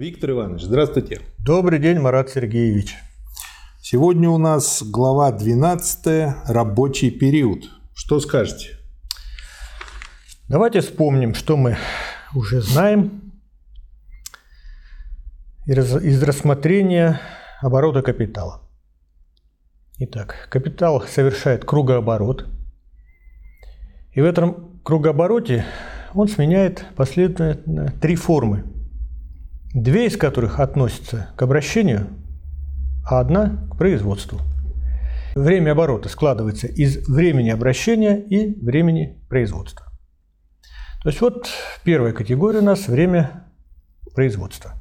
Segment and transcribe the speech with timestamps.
[0.00, 1.20] Виктор Иванович, здравствуйте.
[1.36, 2.96] Добрый день, Марат Сергеевич.
[3.82, 7.64] Сегодня у нас глава 12 «Рабочий период».
[7.92, 8.78] Что скажете?
[10.48, 11.76] Давайте вспомним, что мы
[12.34, 13.30] уже знаем
[15.66, 17.20] из рассмотрения
[17.60, 18.62] оборота капитала.
[19.98, 22.46] Итак, капитал совершает кругооборот.
[24.14, 25.66] И в этом кругообороте
[26.14, 28.64] он сменяет последовательно три формы–
[29.74, 32.08] две из которых относятся к обращению,
[33.04, 34.40] а одна к производству.
[35.34, 39.86] Время оборота складывается из времени обращения и времени производства.
[41.02, 41.48] То есть вот
[41.84, 43.44] первая категория у нас время
[44.14, 44.72] производства.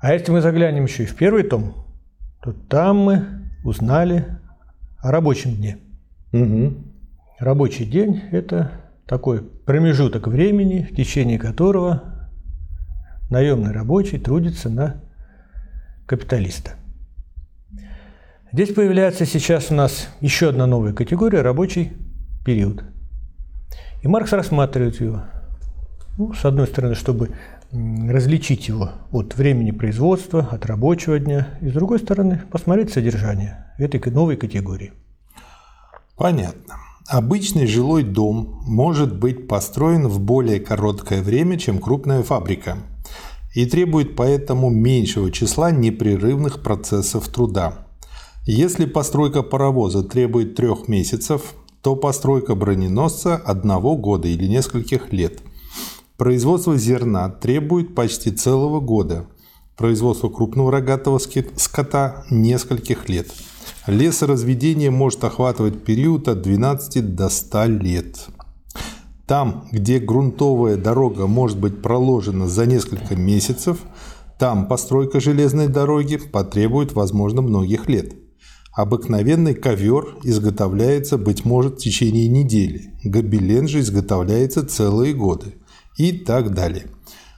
[0.00, 1.86] А если мы заглянем еще и в первый том,
[2.42, 3.24] то там мы
[3.64, 4.26] узнали
[4.98, 5.78] о рабочем дне.
[6.32, 6.74] Угу.
[7.38, 8.72] Рабочий день– это
[9.06, 12.11] такой промежуток времени, в течение которого
[13.30, 15.02] наемный рабочий трудится на
[16.06, 16.72] капиталиста.
[18.52, 21.92] Здесь появляется сейчас у нас еще одна новая категория– рабочий
[22.44, 22.84] период.
[24.02, 25.22] И Маркс рассматривает его,
[26.18, 27.30] ну, с одной стороны, чтобы
[27.70, 33.98] различить его от времени производства, от рабочего дня, и с другой стороны, посмотреть содержание этой
[34.12, 34.92] новой категории.
[36.18, 36.74] Понятно.
[37.08, 42.76] Обычный жилой дом может быть построен в более короткое время, чем крупная фабрика–
[43.54, 47.86] и требует поэтому меньшего числа непрерывных процессов труда.
[48.44, 55.40] Если постройка паровоза требует трех месяцев, то постройка броненосца– одного года или нескольких лет.
[56.16, 59.26] Производство зерна требует почти целого года.
[59.76, 63.28] Производство крупного рогатого скота– нескольких лет.
[63.86, 68.26] Лесоразведение может охватывать период от 12 до 100 лет.
[69.26, 73.78] Там, где грунтовая дорога может быть проложена за несколько месяцев,
[74.38, 78.14] там постройка железной дороги потребует, возможно, многих лет.
[78.74, 85.54] Обыкновенный ковер изготовляется, быть может, в течение недели, гобелен же изготовляется целые годы
[85.98, 86.86] и так далее.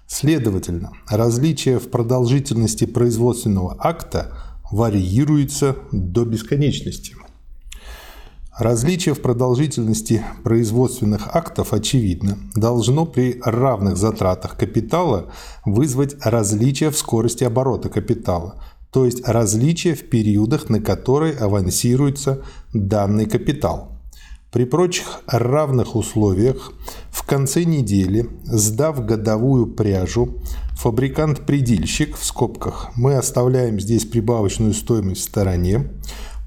[0.07, 4.39] Следовательно, различие в продолжительности производственного акта
[4.71, 7.17] варьируется до бесконечности.
[8.59, 12.39] Различие в продолжительности производственных актов очевидно.
[12.55, 15.33] Должно при равных затратах капитала
[15.65, 18.63] вызвать различие в скорости оборота капитала,
[18.93, 23.91] то есть различие в периодах, на которые авансируется данный капитал.
[24.53, 26.75] При прочих равных условиях
[27.11, 30.39] в конце недели, сдав годовую пряжу,
[30.77, 35.91] фабрикант-предельщик, в скобках, мы оставляем здесь прибавочную стоимость в стороне,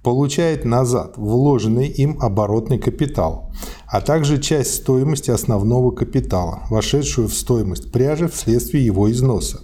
[0.08, 3.52] получает назад вложенный им оборотный капитал,
[3.88, 9.60] а также часть стоимости основного капитала, вошедшую в стоимость пряжи вследствие его износа.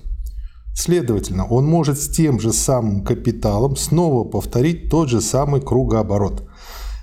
[0.76, 6.46] Следовательно, он может с тем же самым капиталом снова повторить тот же самый кругооборот.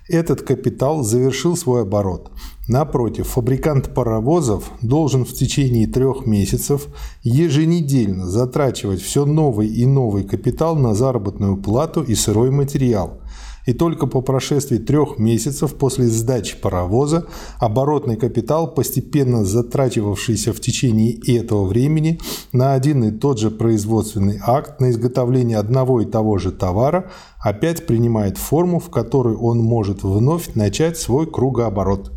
[0.07, 2.31] Этот капитал завершил свой оборот.
[2.71, 6.87] Напротив, фабрикант паровозов должен в течение трех месяцев
[7.25, 13.23] еженедельно затрачивать все новый и новый капитал на заработную плату и сырой материал,
[13.67, 17.27] и только по прошествии трех месяцев после сдачи паровоза
[17.59, 22.21] оборотный капитал, постепенно затрачивавшийся в течение этого времени
[22.53, 27.11] на один и тот же производственный акт на изготовление одного и того же товара,
[27.41, 32.13] опять принимает форму, в которой он может вновь начать свой кругооборот.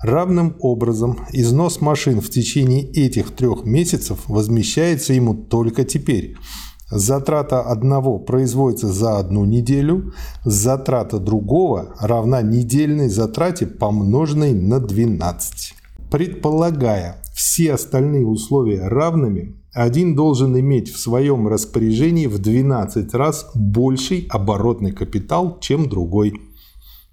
[0.00, 6.36] Равным образом износ машин в течение этих трех месяцев возмещается ему только теперь–
[6.90, 10.14] Затрата одного производится за одну неделю,
[10.44, 15.74] затрата другого равна недельной затрате, помноженной на 12.
[16.10, 24.26] Предполагая все остальные условия равными, один должен иметь в своем распоряжении в 12 раз больший
[24.30, 26.40] оборотный капитал, чем другой.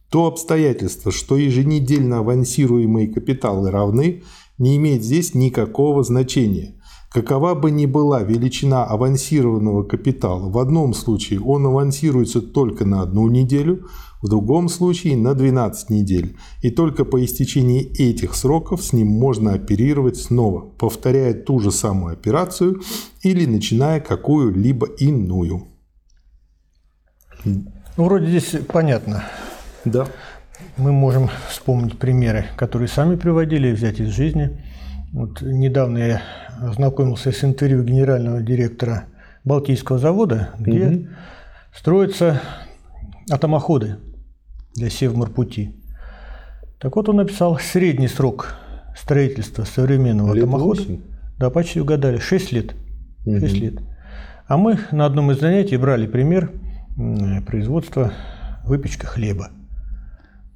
[0.10, 4.24] То обстоятельство, что еженедельно авансируемые капиталы равны,
[4.58, 6.76] не имеет здесь никакого значения–
[7.16, 13.30] Какова бы ни была величина авансированного капитала, в одном случае он авансируется только на одну
[13.30, 13.88] неделю,
[14.22, 16.36] в другом случае на 12 недель.
[16.62, 22.12] И только по истечении этих сроков с ним можно оперировать снова, повторяя ту же самую
[22.12, 22.82] операцию
[23.22, 25.68] или начиная какую-либо иную.
[27.46, 27.64] Ну,
[27.96, 29.24] вроде здесь понятно.
[29.86, 30.08] Да.
[30.78, 34.62] Мы можем вспомнить примеры, которые сами приводили, взять из жизни.
[35.12, 36.22] Вот недавно я
[36.62, 39.06] ознакомился с интервью генерального директора
[39.44, 41.08] Балтийского завода, где угу.
[41.74, 42.42] строятся
[43.30, 43.98] атомоходы
[44.76, 45.76] для Севморпути.
[46.80, 48.56] Так вот он написал средний срок
[48.98, 50.82] строительства современного лет атомохода.
[50.82, 51.02] 8.
[51.38, 52.76] Да, почти угадали, 6 лет.
[53.26, 53.62] 6 угу.
[53.62, 53.74] лет.
[54.48, 56.52] А мы на одном из занятий брали пример
[57.46, 58.14] производства
[58.64, 59.50] выпечка хлеба.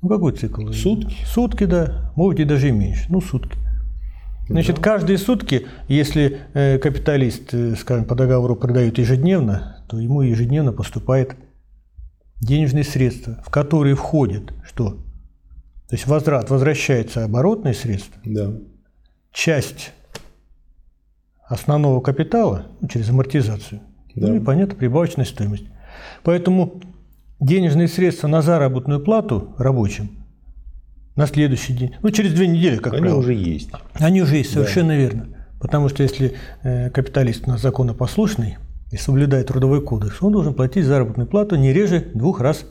[0.02, 0.72] Ну, какой цикл?
[0.72, 1.16] Сутки?
[1.26, 2.12] Сутки, да.
[2.16, 3.06] Может, и даже и меньше.
[3.10, 3.58] Ну, сутки.
[4.48, 4.82] Значит, да.
[4.82, 11.36] каждые сутки, если э, капиталист, э, скажем, по договору продает ежедневно, то ему ежедневно поступает
[12.42, 14.92] денежные средства, в которые входит что?
[15.90, 18.22] То есть возврат, возвращается оборотные средства.
[18.24, 18.54] Да.
[19.32, 19.92] Часть
[21.48, 23.82] основного капитала ну, через амортизацию.
[24.16, 24.28] Да.
[24.28, 25.66] Ну и, понятно, прибавочная стоимость.
[26.24, 26.82] Поэтому
[27.40, 30.12] денежные средства на заработную плату рабочим
[31.16, 33.20] на следующий день, ну через две недели, как Они правило.
[33.20, 33.70] уже есть.
[33.94, 34.96] Они уже есть, совершенно да.
[34.96, 35.28] верно.
[35.60, 38.58] Потому что если э, капиталист у нас законопослушный
[38.92, 42.66] и соблюдает трудовой кодекс, он должен платить заработную плату не реже двух раз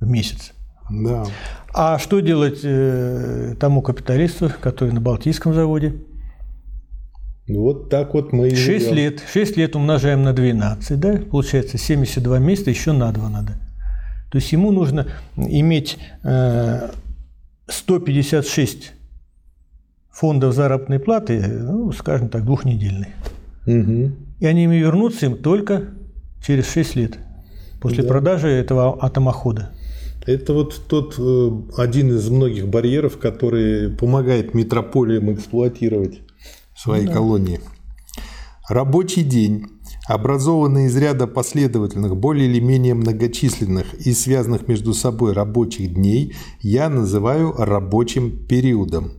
[0.00, 0.54] в месяц.
[0.90, 1.24] Да.
[1.72, 5.94] А что делать э, тому капиталисту, который на Балтийском заводе?
[7.46, 8.96] Вот так вот мы и 6 живем.
[8.96, 9.22] лет.
[9.32, 11.20] 6 лет умножаем на 12, да?
[11.30, 13.52] Получается 72 месяца, еще на 2 надо.
[14.30, 16.90] То есть ему нужно иметь э,
[17.66, 18.92] 156
[20.10, 23.14] фондов заработной платы, ну, скажем так, двухнедельные.
[23.66, 24.12] Угу.
[24.40, 25.84] И они им вернутся им только
[26.44, 27.18] через 6 лет
[27.80, 28.08] после да.
[28.08, 29.70] продажи этого атомохода.
[30.26, 36.20] Это вот тот э, один из многих барьеров, который помогает метрополиям эксплуатировать
[36.76, 37.14] свои да.
[37.14, 37.60] колонии.
[38.68, 39.66] Рабочий день,
[40.08, 46.88] образованный из ряда последовательных, более или менее многочисленных и связанных между собой рабочих дней, я
[46.88, 49.12] называю рабочим периодом.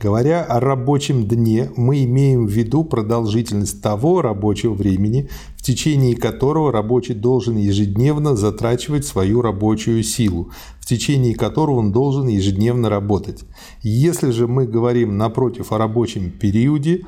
[0.00, 6.70] Говоря о рабочем дне, мы имеем в виду продолжительность того рабочего времени, в течение которого
[6.70, 13.40] рабочий должен ежедневно затрачивать свою рабочую силу, в течение которого он должен ежедневно работать.
[13.82, 17.02] Если же мы говорим напротив о рабочем периоде,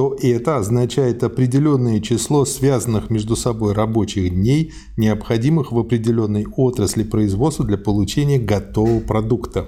[0.00, 7.66] то это означает определенное число связанных между собой рабочих дней, необходимых в определенной отрасли производства
[7.66, 9.66] для получения готового продукта.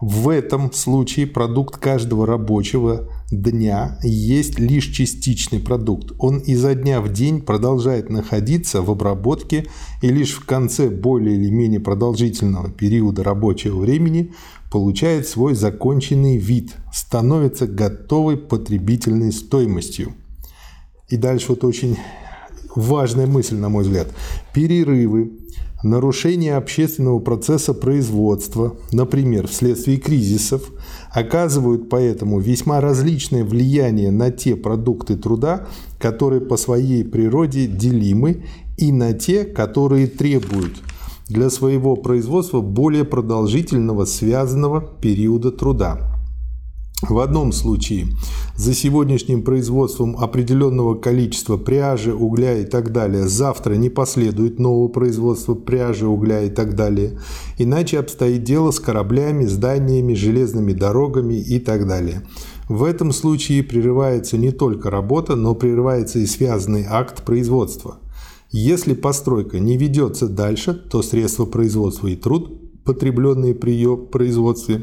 [0.00, 6.12] В этом случае продукт каждого рабочего дня есть лишь частичный продукт.
[6.18, 9.66] Он изо дня в день продолжает находиться в обработке
[10.02, 14.32] и лишь в конце более или менее продолжительного периода рабочего времени
[14.70, 20.14] получает свой законченный вид, становится готовой потребительной стоимостью.
[21.08, 21.96] И дальше вот очень
[22.74, 24.08] важная мысль, на мой взгляд.
[24.54, 25.32] Перерывы,
[25.82, 30.62] нарушение общественного процесса производства, например, вследствие кризисов,
[31.12, 35.66] оказывают поэтому весьма различное влияние на те продукты труда,
[35.98, 38.44] которые по своей природе делимы,
[38.76, 40.82] и на те, которые требуют
[41.28, 46.19] для своего производства более продолжительного связанного периода труда.
[47.02, 48.08] В одном случае
[48.56, 55.54] за сегодняшним производством определенного количества пряжи, угля и так далее завтра не последует нового производства
[55.54, 57.18] пряжи, угля и так далее.
[57.56, 62.22] Иначе обстоит дело с кораблями, зданиями, железными дорогами и так далее.
[62.68, 67.98] В этом случае прерывается не только работа, но прерывается и связанный акт производства–
[68.52, 74.82] если постройка не ведется дальше, то средства производства и труд, потребленные при ее производстве,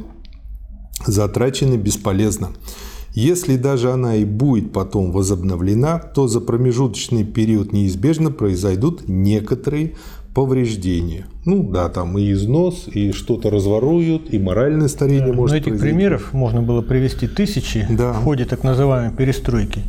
[1.05, 2.49] затрачены бесполезно.
[3.13, 9.93] Если даже она и будет потом возобновлена, то за промежуточный период неизбежно произойдут некоторые
[10.35, 11.25] повреждения.
[11.43, 15.69] Ну да, там и износ, и что-то разворуют, и моральное старение да, может Но этих
[15.69, 15.95] произойти.
[15.95, 18.11] примеров можно было привести тысячи да.
[18.11, 19.81] в ходе так называемой перестройки.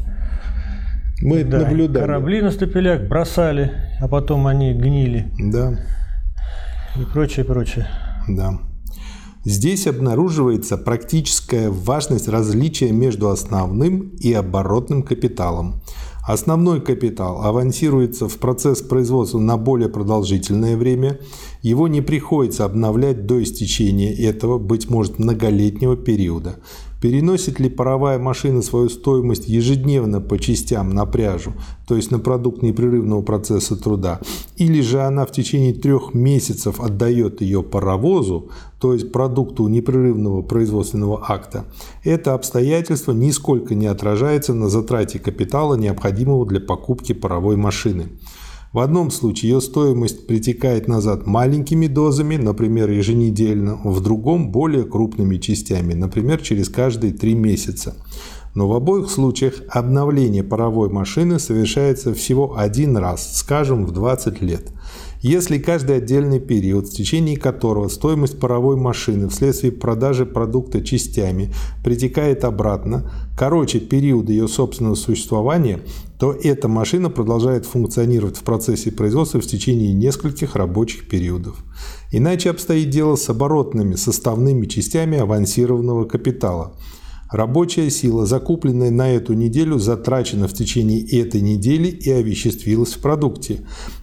[1.20, 2.06] Мы да, наблюдали.
[2.06, 5.30] Корабли на стапелях бросали, а потом они гнили.
[5.38, 5.78] Да.
[6.96, 7.86] И прочее, прочее.
[8.26, 8.58] Да.
[9.48, 15.80] Здесь обнаруживается практическая важность различия между основным и оборотным капиталом.
[16.22, 21.18] Основной капитал авансируется в процесс производства на более продолжительное время.
[21.62, 26.56] Его не приходится обновлять до истечения этого, быть может, многолетнего периода.
[27.00, 31.52] Переносит ли паровая машина свою стоимость ежедневно по частям на пряжу,
[31.86, 34.20] то есть на продукт непрерывного процесса труда,
[34.56, 38.50] или же она в течение трех месяцев отдает ее паровозу,
[38.80, 41.66] то есть продукту непрерывного производственного акта,
[42.02, 48.08] это обстоятельство нисколько не отражается на затрате капитала, необходимого для покупки паровой машины.
[48.72, 55.38] В одном случае ее стоимость притекает назад маленькими дозами, например, еженедельно, в другом– более крупными
[55.38, 57.96] частями, например, через каждые три месяца.
[58.54, 64.72] но в обоих случаях обновление паровой машины совершается всего один раз, скажем, в 20 лет.
[65.20, 72.44] Если каждый отдельный период, в течение которого стоимость паровой машины вследствие продажи продукта частями притекает
[72.44, 75.80] обратно, короче период ее собственного существования,
[76.20, 81.56] то эта машина продолжает функционировать в процессе производства в течение нескольких рабочих периодов.
[82.12, 86.74] Иначе обстоит дело с оборотными составными частями авансированного капитала–
[87.30, 93.60] Рабочая сила, закупленная на эту неделю, затрачена в течение этой недели и овеществилась в продукте.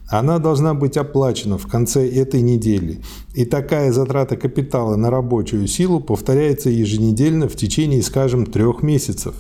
[0.08, 3.02] Она должна быть оплачена в конце этой недели.
[3.34, 9.34] И такая затрата капитала на рабочую силу повторяется еженедельно в течение, скажем, трех месяцев.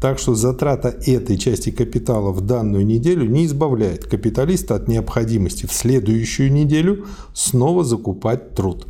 [0.00, 5.72] Так что затрата этой части капитала в данную неделю не избавляет капиталиста от необходимости в
[5.72, 8.86] следующую неделю снова закупать труд.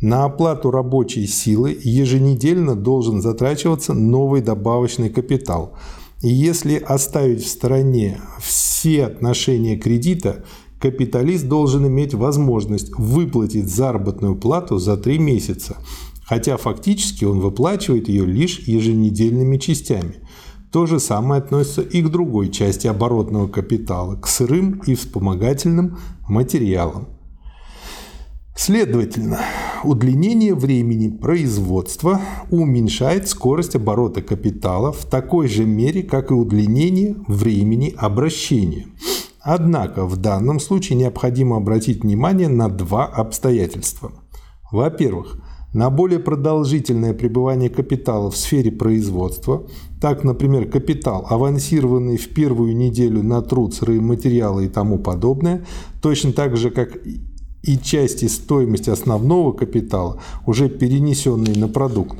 [0.00, 5.76] На оплату рабочей силы еженедельно должен затрачиваться новый добавочный капитал.
[6.22, 10.44] И если оставить в стороне все отношения кредита,
[10.78, 15.76] капиталист должен иметь возможность выплатить заработную плату за три месяца,
[16.24, 20.16] хотя фактически он выплачивает ее лишь еженедельными частями.
[20.70, 27.17] То же самое относится и к другой части оборотного капитала, к сырым и вспомогательным материалам.
[28.60, 29.38] Следовательно,
[29.84, 37.94] удлинение времени производства уменьшает скорость оборота капитала в такой же мере, как и удлинение времени
[37.96, 38.86] обращения.
[39.40, 44.10] Однако в данном случае необходимо обратить внимание на два обстоятельства.
[44.72, 45.38] Во-первых,
[45.72, 49.68] на более продолжительное пребывание капитала в сфере производства,
[50.00, 55.64] так, например, капитал, авансированный в первую неделю на труд, сырые материалы и тому подобное,
[56.02, 56.98] точно так же, как
[57.62, 62.16] и части стоимости основного капитала, уже перенесенные на продукт,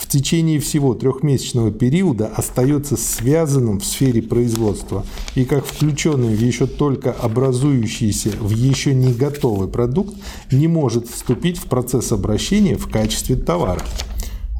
[0.00, 5.04] в течение всего трехмесячного периода остается связанным в сфере производства
[5.34, 10.16] и как включенным в еще только образующийся в еще не готовый продукт
[10.50, 13.82] не может вступить в процесс обращения в качестве товара.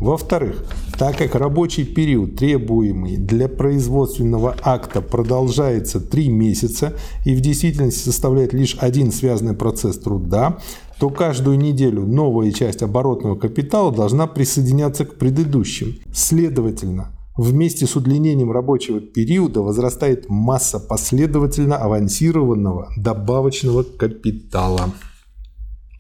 [0.01, 0.65] Во-вторых,
[0.99, 6.95] так как рабочий период, требуемый для производственного акта, продолжается 3 месяца
[7.27, 10.59] и в действительности составляет лишь один связанный процесс труда,
[10.99, 15.97] то каждую неделю новая часть оборотного капитала должна присоединяться к предыдущим.
[16.15, 24.93] Следовательно, вместе с удлинением рабочего периода возрастает масса последовательно авансированного добавочного капитала.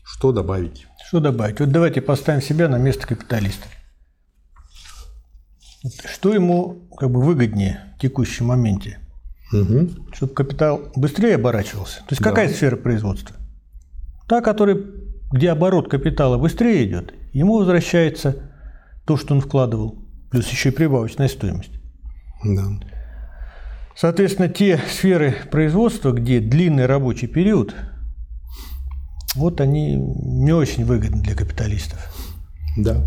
[0.02, 0.86] Что добавить?
[1.06, 1.60] Что добавить?
[1.60, 3.66] Вот давайте поставим себя на место капиталиста.
[6.04, 8.98] Что ему как бы выгоднее в текущем моменте?
[9.52, 10.12] Угу.
[10.12, 11.98] Чтобы капитал быстрее оборачивался.
[12.00, 12.30] То есть да.
[12.30, 13.36] какая сфера производства?
[14.28, 14.78] Та, которая,
[15.32, 18.36] где оборот капитала быстрее идет, ему возвращается
[19.06, 19.98] то, что он вкладывал,
[20.30, 21.72] плюс еще и прибавочная стоимость.
[22.44, 22.62] Да.
[23.96, 27.74] Соответственно, те сферы производства, где длинный рабочий период,
[29.34, 31.98] вот они не очень выгодны для капиталистов.
[32.76, 33.04] Да.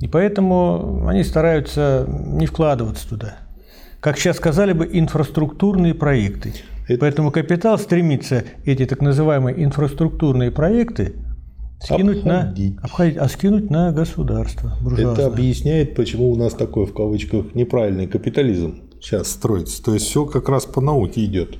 [0.00, 3.36] И поэтому они стараются не вкладываться туда.
[4.00, 6.52] Как сейчас сказали бы, инфраструктурные проекты.
[6.88, 7.00] Это...
[7.00, 11.14] Поэтому капитал стремится эти так называемые инфраструктурные проекты
[11.80, 12.76] скинуть обходить.
[12.76, 14.76] на обходить, а скинуть на государство.
[14.96, 19.82] Это объясняет, почему у нас такой в кавычках неправильный капитализм сейчас строится.
[19.82, 21.56] То есть все как раз по науке идет.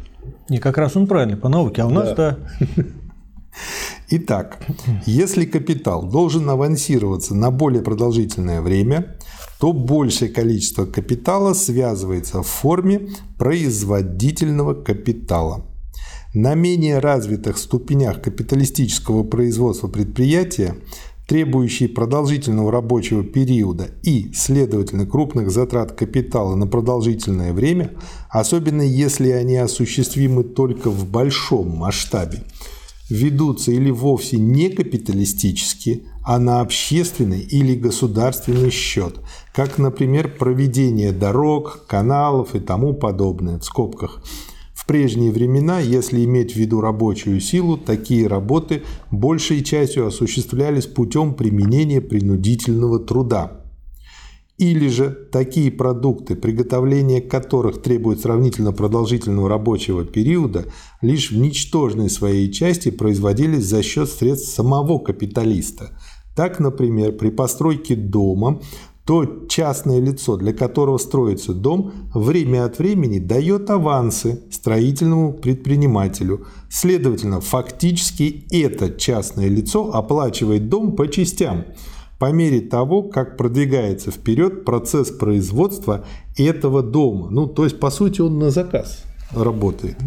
[0.49, 2.37] Не, как раз он правильный по науке, а у нас да.
[4.11, 4.65] Итак,
[5.07, 9.17] если капитал должен авансироваться на более продолжительное время,
[9.59, 13.09] то большее количество капитала связывается в форме
[13.39, 15.65] производительного капитала.
[16.35, 20.77] На менее развитых ступенях капиталистического производства предприятия,
[21.27, 27.93] требующие продолжительного рабочего периода и, следовательно, крупных затрат капитала на продолжительное время,
[28.29, 32.43] особенно если они осуществимы только в большом масштабе,
[33.11, 39.21] ведутся или вовсе не капиталистически, а на общественный или государственный счет,
[39.55, 44.23] как, например, проведение дорог, каналов и тому подобное, в скобках.
[44.73, 51.35] В прежние времена, если иметь в виду рабочую силу, такие работы большей частью осуществлялись путем
[51.35, 53.64] применения принудительного труда.
[54.57, 60.67] Или же такие продукты, приготовление которых требует сравнительно продолжительного рабочего периода,
[61.03, 65.99] лишь в ничтожной своей части производились за счет средств самого капиталиста.
[66.37, 68.61] Так, например, при постройке дома
[69.05, 76.47] то частное лицо, для которого строится дом, время от времени дает авансы строительному предпринимателю.
[76.71, 81.65] Следовательно, фактически это частное лицо оплачивает дом по частям–
[82.25, 86.07] по мере того, как продвигается вперед процесс производства
[86.39, 87.29] этого дома.
[87.29, 89.99] Ну, то есть, по сути, он на заказ работает.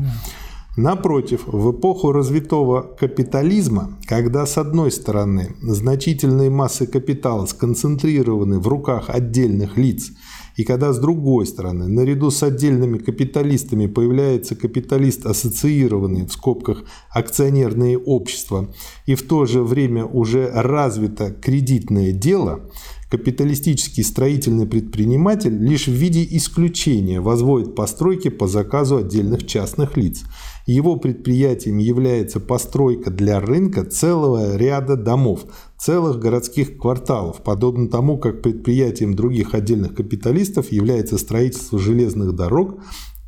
[0.78, 9.12] Напротив, в эпоху развитого капитализма, когда с одной стороны значительные массы капитала сконцентрированы в руках
[9.12, 10.10] отдельных лиц,
[10.58, 17.98] и когда с другой стороны, наряду с отдельными капиталистами появляется капиталист ассоциированный в скобках акционерные
[17.98, 18.74] общества,
[19.06, 22.72] и в то же время уже развито кредитное дело,
[23.10, 30.24] Капиталистический строительный предприниматель лишь в виде исключения возводит постройки по заказу отдельных частных лиц.
[30.66, 35.46] Его предприятием является постройка для рынка целого ряда домов,
[35.78, 42.84] целых городских кварталов, подобно тому, как предприятием других отдельных капиталистов является строительство железных дорог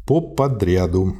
[0.06, 1.16] по подряду.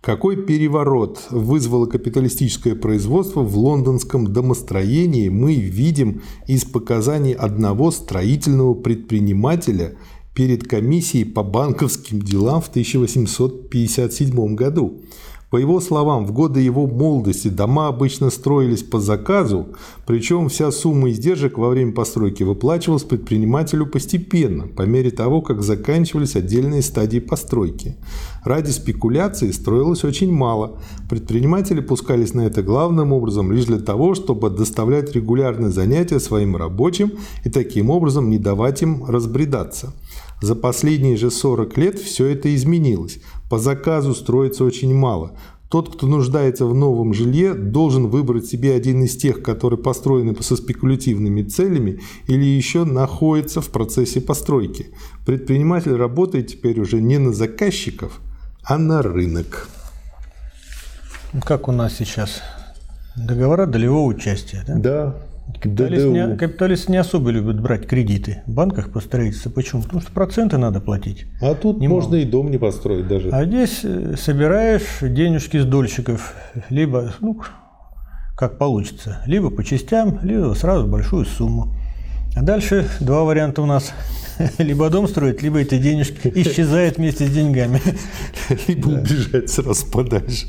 [0.00, 9.98] Какой переворот вызвало капиталистическое производство в лондонском домостроении, мы видим из показаний одного строительного предпринимателя
[10.34, 15.02] перед комиссией по банковским делам в 1857 году.
[15.50, 19.70] По его словам, в годы его молодости дома обычно строились по заказу,
[20.06, 26.36] причем вся сумма издержек во время постройки выплачивалась предпринимателю постепенно, по мере того, как заканчивались
[26.36, 27.96] отдельные стадии постройки.
[28.44, 30.78] Ради спекуляции строилось очень мало.
[31.08, 37.12] Предприниматели пускались на это главным образом лишь для того, чтобы доставлять регулярные занятия своим рабочим
[37.44, 39.92] и таким образом не давать им разбредаться.
[40.40, 43.18] За последние же 40 лет все это изменилось.
[43.50, 45.32] По заказу строится очень мало.
[45.68, 50.54] Тот, кто нуждается в новом жилье, должен выбрать себе один из тех, которые построены со
[50.54, 54.94] спекулятивными целями или еще находится в процессе постройки.
[55.26, 58.20] Предприниматель работает теперь уже не на заказчиков,
[58.62, 59.68] а на рынок.
[61.44, 62.42] Как у нас сейчас?
[63.16, 64.74] Договора долевого участия, да?
[64.76, 65.29] Да.
[65.58, 69.50] Капиталисты не, капиталисты не особо любят брать кредиты в банках по строительству.
[69.50, 69.82] Почему?
[69.82, 71.26] Потому что проценты надо платить.
[71.40, 72.00] А тут Немало.
[72.00, 73.30] можно и дом не построить даже.
[73.30, 76.34] А здесь э, собираешь денежки с дольщиков,
[76.68, 77.40] либо, ну,
[78.36, 81.74] как получится, либо по частям, либо сразу большую сумму.
[82.36, 83.92] А дальше два варианта у нас.
[84.58, 87.80] Либо дом строить, либо эти денежки исчезают вместе с деньгами.
[88.68, 90.46] Либо убежать сразу подальше.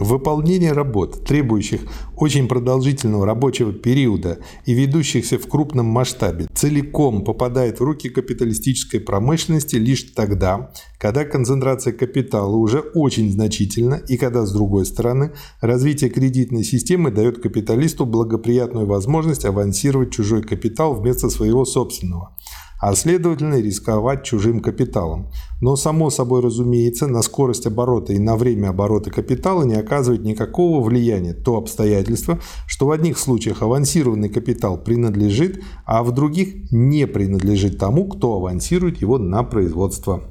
[0.00, 1.82] Выполнение работ, требующих
[2.16, 9.76] очень продолжительного рабочего периода и ведущихся в крупном масштабе, целиком попадает в руки капиталистической промышленности
[9.76, 16.64] лишь тогда, когда концентрация капитала уже очень значительна и когда, с другой стороны, развитие кредитной
[16.64, 22.34] системы дает капиталисту благоприятную возможность авансировать чужой капитал вместо своего собственного–
[22.80, 25.30] а следовательно рисковать чужим капиталом.
[25.60, 30.82] Но само собой разумеется, на скорость оборота и на время оборота капитала не оказывает никакого
[30.82, 37.78] влияния то обстоятельство, что в одних случаях авансированный капитал принадлежит, а в других не принадлежит
[37.78, 40.22] тому, кто авансирует его на производство.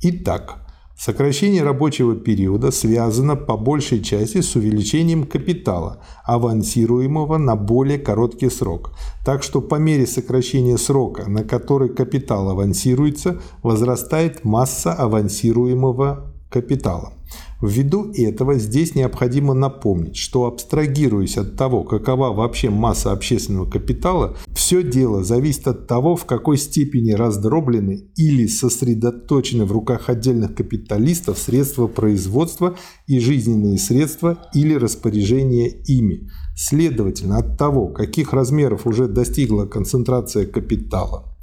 [0.00, 0.65] Итак,
[0.98, 8.92] Сокращение рабочего периода связано по большей части с увеличением капитала, авансируемого на более короткий срок.
[9.22, 17.12] Так что по мере сокращения срока, на который капитал авансируется, возрастает масса авансируемого капитала.
[17.60, 24.82] Ввиду этого здесь необходимо напомнить, что абстрагируясь от того, какова вообще масса общественного капитала, все
[24.82, 31.86] дело зависит от того, в какой степени раздроблены или сосредоточены в руках отдельных капиталистов средства
[31.86, 32.76] производства
[33.06, 36.28] и жизненные средства или распоряжения ими.
[36.56, 41.36] Следовательно, от того, каких размеров уже достигла концентрация капитала,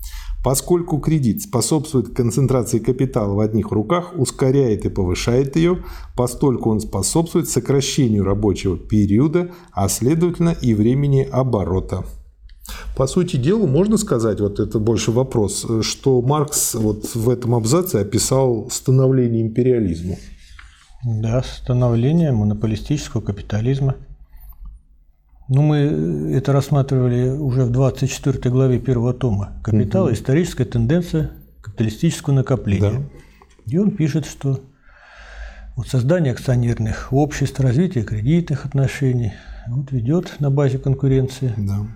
[0.43, 5.85] Поскольку кредит способствует концентрации капитала в одних руках, ускоряет и повышает ее,
[6.17, 12.03] постольку он способствует сокращению рабочего периода, а следовательно и времени оборота.
[12.95, 17.97] По сути дела, можно сказать, вот это больше вопрос, что Маркс вот в этом абзаце
[17.97, 20.15] описал становление империализма.
[21.03, 23.95] Да, становление монополистического капитализма–
[25.49, 30.05] ну, мы это рассматривали уже в 24 главе первого тома «Капитал.
[30.05, 30.13] Угу.
[30.13, 32.91] Историческая тенденция капиталистического накопления».
[32.91, 33.71] Да.
[33.71, 34.61] И он пишет, что
[35.75, 39.33] вот создание акционерных обществ, развитие кредитных отношений
[39.67, 41.87] вот ведет на базе конкуренции, да.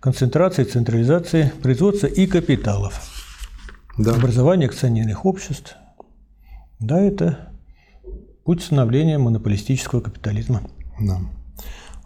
[0.00, 3.00] Концентрации, централизации производства и капиталов.
[3.98, 4.14] Да.
[4.14, 5.76] Образование акционерных обществ.
[6.78, 7.50] Да, это
[8.44, 10.62] путь становления монополистического капитализма.
[10.98, 11.20] Да.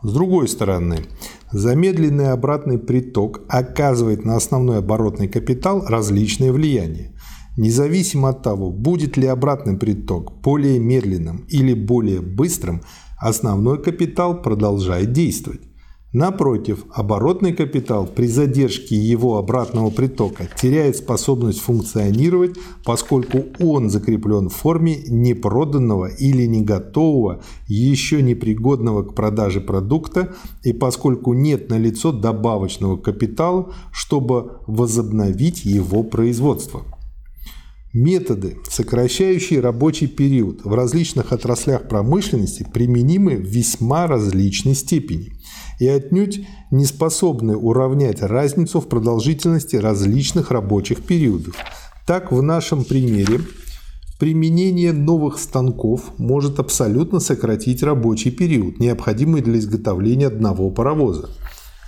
[0.02, 1.06] С другой стороны,
[1.50, 7.12] замедленный обратный приток оказывает на основной оборотный капитал различные влияния.
[7.56, 12.82] Независимо от того, будет ли обратный приток более медленным или более быстрым,
[13.16, 15.62] основной капитал продолжает действовать.
[16.14, 24.54] Напротив, оборотный капитал при задержке его обратного притока теряет способность функционировать, поскольку он закреплен в
[24.54, 32.96] форме непроданного или не готового, еще непригодного к продаже продукта, и поскольку нет налицо добавочного
[32.96, 36.82] капитала, чтобы возобновить его производство.
[37.92, 45.33] Методы, сокращающие рабочий период в различных отраслях промышленности, применимы в весьма различной степени
[45.84, 51.56] и отнюдь не способны уравнять разницу в продолжительности различных рабочих периодов.
[52.06, 53.40] Так, в нашем примере
[54.18, 61.28] применение новых станков может абсолютно сократить рабочий период, необходимый для изготовления одного паровоза.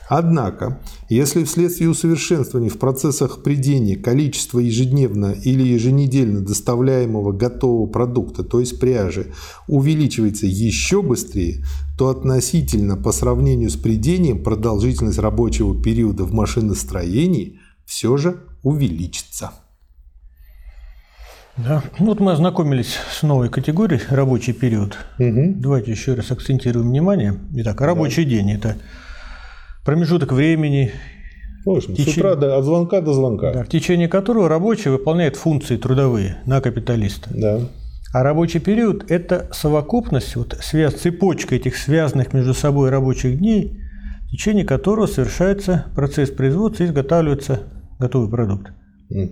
[0.08, 8.60] Однако, если вследствие усовершенствований в процессах придения количество ежедневно или еженедельно доставляемого готового продукта, то
[8.60, 9.32] есть пряжи,
[9.66, 11.64] увеличивается еще быстрее,
[11.98, 19.50] то относительно по сравнению с придением продолжительность рабочего периода в машиностроении все же увеличится.
[21.56, 21.82] Да.
[21.98, 24.98] Вот мы ознакомились с новой категорией рабочий период.
[25.18, 25.54] Угу.
[25.56, 27.40] Давайте еще раз акцентируем внимание.
[27.54, 28.30] Итак, рабочий да.
[28.30, 28.76] день– это
[29.86, 30.92] промежуток времени,
[31.64, 31.94] Точно.
[31.94, 33.52] Течение, с утра до, от звонка до звонка.
[33.52, 37.30] Да, в течение которого рабочий выполняет функции трудовые на капиталиста.
[37.34, 37.60] Да.
[38.12, 43.80] А рабочий период– это совокупность, вот связь, цепочка этих связанных между собой рабочих дней,
[44.26, 47.60] в течение которого совершается процесс производства и изготавливается
[47.98, 48.72] готовый продукт.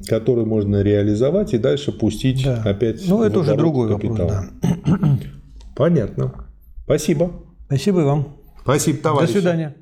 [0.08, 2.62] Который можно реализовать и дальше пустить да.
[2.64, 4.28] опять Ну, это уже другой капитал.
[4.28, 4.46] вопрос.
[4.86, 5.18] Да.
[5.76, 6.46] Понятно.
[6.84, 7.30] Спасибо.
[7.66, 8.36] Спасибо и вам.
[8.62, 9.34] Спасибо, товарищи.
[9.34, 9.74] До свидания.